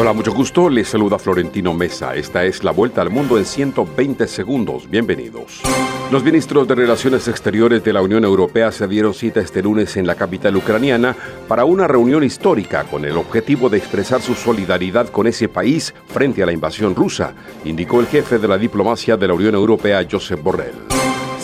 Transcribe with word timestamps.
Hola, 0.00 0.12
mucho 0.12 0.32
gusto. 0.32 0.70
Les 0.70 0.86
saluda 0.86 1.18
Florentino 1.18 1.74
Mesa. 1.74 2.14
Esta 2.14 2.44
es 2.44 2.62
la 2.62 2.70
vuelta 2.70 3.02
al 3.02 3.10
mundo 3.10 3.36
en 3.36 3.44
120 3.44 4.28
segundos. 4.28 4.88
Bienvenidos. 4.88 5.60
Los 6.12 6.22
ministros 6.22 6.68
de 6.68 6.76
Relaciones 6.76 7.26
Exteriores 7.26 7.82
de 7.82 7.92
la 7.92 8.00
Unión 8.00 8.22
Europea 8.22 8.70
se 8.70 8.86
dieron 8.86 9.12
cita 9.12 9.40
este 9.40 9.60
lunes 9.60 9.96
en 9.96 10.06
la 10.06 10.14
capital 10.14 10.54
ucraniana 10.54 11.16
para 11.48 11.64
una 11.64 11.88
reunión 11.88 12.22
histórica 12.22 12.84
con 12.84 13.04
el 13.04 13.16
objetivo 13.16 13.68
de 13.68 13.78
expresar 13.78 14.22
su 14.22 14.36
solidaridad 14.36 15.08
con 15.08 15.26
ese 15.26 15.48
país 15.48 15.92
frente 16.06 16.44
a 16.44 16.46
la 16.46 16.52
invasión 16.52 16.94
rusa, 16.94 17.34
indicó 17.64 17.98
el 17.98 18.06
jefe 18.06 18.38
de 18.38 18.46
la 18.46 18.56
diplomacia 18.56 19.16
de 19.16 19.26
la 19.26 19.34
Unión 19.34 19.56
Europea, 19.56 20.06
Josep 20.08 20.40
Borrell. 20.40 20.97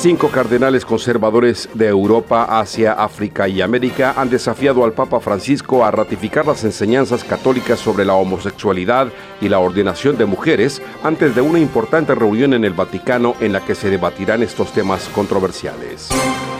Cinco 0.05 0.29
cardenales 0.29 0.84
conservadores 0.84 1.66
de 1.73 1.89
Europa, 1.89 2.61
Asia, 2.61 2.93
África 2.93 3.48
y 3.48 3.62
América 3.62 4.12
han 4.19 4.29
desafiado 4.29 4.84
al 4.84 4.93
Papa 4.93 5.19
Francisco 5.19 5.82
a 5.82 5.91
ratificar 5.91 6.45
las 6.45 6.62
enseñanzas 6.62 7.25
católicas 7.25 7.80
sobre 7.80 8.05
la 8.05 8.12
homosexualidad 8.12 9.09
y 9.41 9.48
la 9.48 9.60
ordenación 9.60 10.19
de 10.19 10.27
mujeres 10.27 10.82
antes 11.02 11.34
de 11.34 11.41
una 11.41 11.59
importante 11.59 12.15
reunión 12.15 12.52
en 12.52 12.66
el 12.66 12.74
Vaticano 12.74 13.34
en 13.41 13.55
la 13.55 13.65
que 13.65 13.74
se 13.74 13.88
debatirán 13.88 14.43
estos 14.43 14.74
temas 14.74 15.09
controversiales. 15.15 16.10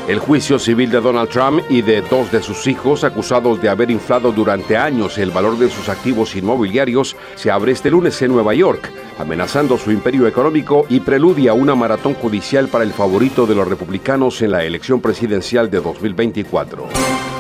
El 0.09 0.21
juicio 0.21 0.59
civil 0.59 0.91
de 0.91 1.03
Donald 1.03 1.29
Trump 1.29 1.63
y 1.69 1.83
de 1.83 2.01
dos 2.01 2.33
de 2.33 2.43
sus 2.43 2.67
hijos 2.67 3.05
acusados 3.05 3.61
de 3.61 3.69
haber 3.69 3.91
inflado 3.91 4.33
durante 4.33 4.79
años 4.79 5.19
el 5.19 5.31
valor 5.31 5.59
de 5.59 5.69
sus 5.69 5.91
activos 5.91 6.35
inmobiliarios 6.35 7.15
se 7.35 7.51
abre 7.51 7.73
este 7.73 7.91
lunes 7.91 8.23
en 8.23 8.33
Nueva 8.33 8.55
York 8.55 8.91
amenazando 9.19 9.79
su 9.79 9.91
imperio 9.91 10.27
económico 10.27 10.87
y 10.89 11.01
preludia 11.01 11.55
una 11.55 11.75
maratón 11.75 12.15
judicial 12.15 12.69
para 12.69 12.85
el 12.85 12.93
favorito 12.93 13.47
de 13.47 13.55
los 13.55 13.69
republicanos 13.69 14.41
en 14.43 14.53
la 14.53 14.65
elección 14.65 15.01
presidencial 15.01 15.71
de 15.71 15.81
2024. 15.81 16.89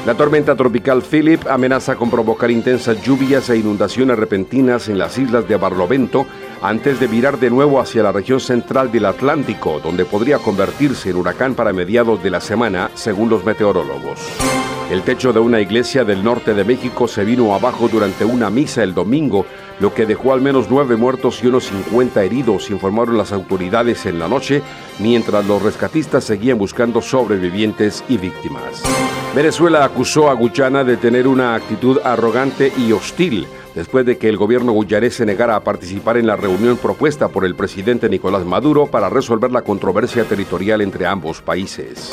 La 0.06 0.14
tormenta 0.14 0.54
tropical 0.54 1.02
Philip 1.02 1.46
amenaza 1.46 1.96
con 1.96 2.10
provocar 2.10 2.50
intensas 2.50 3.02
lluvias 3.02 3.48
e 3.48 3.56
inundaciones 3.56 4.18
repentinas 4.18 4.88
en 4.88 4.98
las 4.98 5.16
islas 5.16 5.48
de 5.48 5.56
Barlovento 5.56 6.26
antes 6.60 7.00
de 7.00 7.06
virar 7.06 7.38
de 7.38 7.48
nuevo 7.48 7.80
hacia 7.80 8.02
la 8.02 8.12
región 8.12 8.38
central 8.38 8.92
del 8.92 9.06
Atlántico, 9.06 9.80
donde 9.82 10.04
podría 10.04 10.38
convertirse 10.38 11.10
en 11.10 11.16
huracán 11.16 11.54
para 11.54 11.72
mediados 11.72 12.22
de 12.22 12.30
la 12.30 12.42
semana, 12.42 12.90
según 12.94 13.30
los 13.30 13.44
meteorólogos. 13.44 14.63
El 14.94 15.02
techo 15.02 15.32
de 15.32 15.40
una 15.40 15.60
iglesia 15.60 16.04
del 16.04 16.22
norte 16.22 16.54
de 16.54 16.62
México 16.62 17.08
se 17.08 17.24
vino 17.24 17.52
abajo 17.52 17.88
durante 17.88 18.24
una 18.24 18.48
misa 18.48 18.84
el 18.84 18.94
domingo, 18.94 19.44
lo 19.80 19.92
que 19.92 20.06
dejó 20.06 20.32
al 20.32 20.40
menos 20.40 20.68
nueve 20.70 20.94
muertos 20.94 21.42
y 21.42 21.48
unos 21.48 21.64
50 21.64 22.22
heridos, 22.22 22.70
informaron 22.70 23.18
las 23.18 23.32
autoridades 23.32 24.06
en 24.06 24.20
la 24.20 24.28
noche, 24.28 24.62
mientras 25.00 25.44
los 25.46 25.60
rescatistas 25.60 26.22
seguían 26.22 26.58
buscando 26.58 27.02
sobrevivientes 27.02 28.04
y 28.08 28.18
víctimas. 28.18 28.84
Venezuela 29.34 29.84
acusó 29.84 30.30
a 30.30 30.34
Guyana 30.34 30.84
de 30.84 30.96
tener 30.96 31.26
una 31.26 31.56
actitud 31.56 31.98
arrogante 32.04 32.72
y 32.78 32.92
hostil 32.92 33.48
después 33.74 34.06
de 34.06 34.16
que 34.16 34.28
el 34.28 34.36
gobierno 34.36 34.72
guyanés 34.72 35.16
se 35.16 35.26
negara 35.26 35.56
a 35.56 35.64
participar 35.64 36.16
en 36.16 36.28
la 36.28 36.36
reunión 36.36 36.76
propuesta 36.76 37.26
por 37.26 37.44
el 37.44 37.56
presidente 37.56 38.08
Nicolás 38.08 38.44
Maduro 38.44 38.86
para 38.86 39.08
resolver 39.08 39.50
la 39.50 39.62
controversia 39.62 40.22
territorial 40.22 40.82
entre 40.82 41.06
ambos 41.06 41.42
países. 41.42 42.10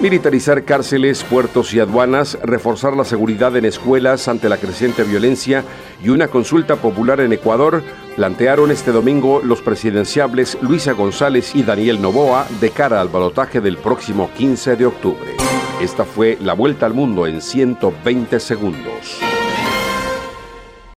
Militarizar 0.00 0.64
cárceles, 0.64 1.22
puertos 1.24 1.74
y 1.74 1.80
aduanas, 1.80 2.38
reforzar 2.42 2.96
la 2.96 3.04
seguridad 3.04 3.54
en 3.56 3.66
escuelas 3.66 4.26
ante 4.26 4.48
la 4.48 4.56
creciente 4.56 5.04
violencia 5.04 5.64
y 6.02 6.08
una 6.08 6.28
consulta 6.28 6.76
popular 6.76 7.20
en 7.20 7.34
Ecuador 7.34 7.82
plantearon 8.16 8.70
este 8.70 8.92
domingo 8.92 9.40
los 9.42 9.62
presidenciables 9.62 10.58
Luisa 10.60 10.92
González 10.92 11.54
y 11.54 11.62
Daniel 11.62 12.00
Novoa 12.00 12.46
de 12.60 12.70
cara 12.70 13.00
al 13.00 13.08
balotaje 13.08 13.60
del 13.60 13.78
próximo 13.78 14.30
15 14.36 14.76
de 14.76 14.86
octubre. 14.86 15.36
Esta 15.80 16.04
fue 16.04 16.38
la 16.40 16.54
vuelta 16.54 16.86
al 16.86 16.94
mundo 16.94 17.26
en 17.26 17.40
120 17.40 18.38
segundos. 18.40 19.20